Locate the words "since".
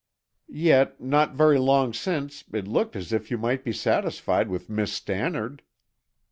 1.93-2.43